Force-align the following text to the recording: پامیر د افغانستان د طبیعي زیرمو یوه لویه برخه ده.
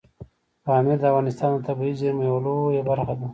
پامیر 0.65 0.97
د 1.01 1.03
افغانستان 1.11 1.49
د 1.53 1.57
طبیعي 1.67 1.93
زیرمو 1.99 2.23
یوه 2.29 2.39
لویه 2.45 2.81
برخه 2.89 3.13
ده. 3.19 3.27